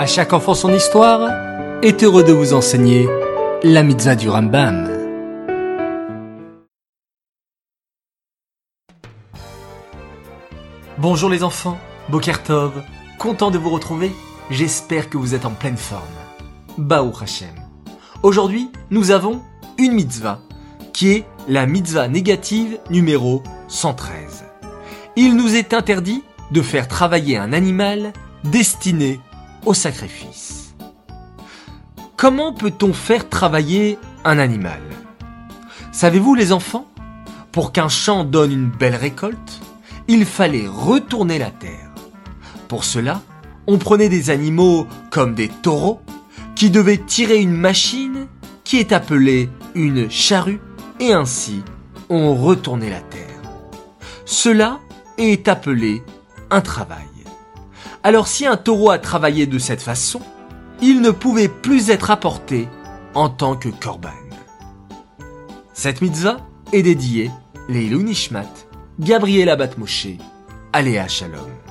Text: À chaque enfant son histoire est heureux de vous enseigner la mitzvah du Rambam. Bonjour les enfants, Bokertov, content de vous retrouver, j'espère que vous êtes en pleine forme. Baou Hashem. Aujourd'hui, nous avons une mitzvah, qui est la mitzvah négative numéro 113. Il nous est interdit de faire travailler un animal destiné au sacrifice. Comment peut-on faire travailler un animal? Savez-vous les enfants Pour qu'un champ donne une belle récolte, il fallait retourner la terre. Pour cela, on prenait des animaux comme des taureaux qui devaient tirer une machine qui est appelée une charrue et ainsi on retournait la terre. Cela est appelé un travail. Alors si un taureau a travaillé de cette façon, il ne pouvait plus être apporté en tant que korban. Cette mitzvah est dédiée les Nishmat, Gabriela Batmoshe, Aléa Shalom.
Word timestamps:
À 0.00 0.06
chaque 0.06 0.32
enfant 0.32 0.54
son 0.54 0.72
histoire 0.72 1.30
est 1.82 2.02
heureux 2.02 2.24
de 2.24 2.32
vous 2.32 2.54
enseigner 2.54 3.06
la 3.62 3.82
mitzvah 3.82 4.14
du 4.14 4.30
Rambam. 4.30 4.88
Bonjour 10.96 11.28
les 11.28 11.42
enfants, 11.42 11.76
Bokertov, 12.08 12.82
content 13.18 13.50
de 13.50 13.58
vous 13.58 13.68
retrouver, 13.68 14.10
j'espère 14.48 15.10
que 15.10 15.18
vous 15.18 15.34
êtes 15.34 15.44
en 15.44 15.50
pleine 15.50 15.76
forme. 15.76 16.00
Baou 16.78 17.12
Hashem. 17.20 17.54
Aujourd'hui, 18.22 18.70
nous 18.90 19.10
avons 19.10 19.42
une 19.76 19.92
mitzvah, 19.92 20.40
qui 20.94 21.10
est 21.10 21.26
la 21.46 21.66
mitzvah 21.66 22.08
négative 22.08 22.78
numéro 22.88 23.42
113. 23.68 24.46
Il 25.16 25.36
nous 25.36 25.56
est 25.56 25.74
interdit 25.74 26.24
de 26.52 26.62
faire 26.62 26.88
travailler 26.88 27.36
un 27.36 27.52
animal 27.52 28.14
destiné 28.44 29.20
au 29.64 29.74
sacrifice. 29.74 30.74
Comment 32.16 32.52
peut-on 32.52 32.92
faire 32.92 33.28
travailler 33.28 33.98
un 34.24 34.38
animal? 34.38 34.80
Savez-vous 35.92 36.34
les 36.34 36.52
enfants 36.52 36.86
Pour 37.52 37.72
qu'un 37.72 37.88
champ 37.88 38.24
donne 38.24 38.52
une 38.52 38.70
belle 38.70 38.94
récolte, 38.94 39.60
il 40.08 40.24
fallait 40.26 40.68
retourner 40.68 41.38
la 41.38 41.50
terre. 41.50 41.90
Pour 42.68 42.84
cela, 42.84 43.22
on 43.66 43.78
prenait 43.78 44.08
des 44.08 44.30
animaux 44.30 44.86
comme 45.10 45.34
des 45.34 45.48
taureaux 45.48 46.00
qui 46.54 46.70
devaient 46.70 46.98
tirer 46.98 47.40
une 47.40 47.56
machine 47.56 48.26
qui 48.64 48.78
est 48.78 48.92
appelée 48.92 49.48
une 49.74 50.10
charrue 50.10 50.60
et 50.98 51.12
ainsi 51.12 51.62
on 52.08 52.34
retournait 52.34 52.90
la 52.90 53.00
terre. 53.00 53.40
Cela 54.24 54.78
est 55.18 55.48
appelé 55.48 56.02
un 56.50 56.60
travail. 56.60 57.19
Alors 58.02 58.28
si 58.28 58.46
un 58.46 58.56
taureau 58.56 58.90
a 58.90 58.98
travaillé 58.98 59.46
de 59.46 59.58
cette 59.58 59.82
façon, 59.82 60.20
il 60.80 61.00
ne 61.00 61.10
pouvait 61.10 61.48
plus 61.48 61.90
être 61.90 62.10
apporté 62.10 62.68
en 63.14 63.28
tant 63.28 63.56
que 63.56 63.68
korban. 63.68 64.08
Cette 65.74 66.00
mitzvah 66.00 66.38
est 66.72 66.82
dédiée 66.82 67.30
les 67.68 67.88
Nishmat, 67.90 68.48
Gabriela 68.98 69.56
Batmoshe, 69.56 70.08
Aléa 70.72 71.08
Shalom. 71.08 71.69